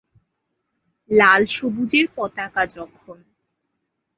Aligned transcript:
লাল 1.09 1.41
সবুজের 1.55 2.05
পতাকা 2.15 2.63
যখন 2.75 3.17